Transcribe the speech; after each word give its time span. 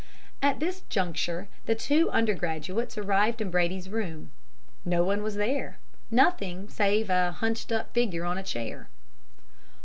"At 0.41 0.59
this 0.59 0.81
juncture 0.89 1.47
the 1.67 1.75
two 1.75 2.09
undergraduates 2.09 2.97
arrived 2.97 3.39
in 3.39 3.51
Brady's 3.51 3.87
room. 3.87 4.31
No 4.83 5.03
one 5.03 5.21
was 5.21 5.35
there 5.35 5.77
nothing 6.09 6.67
save 6.69 7.11
a 7.11 7.33
hunched 7.33 7.71
up 7.71 7.93
figure 7.93 8.25
on 8.25 8.39
a 8.39 8.43
chair. 8.43 8.89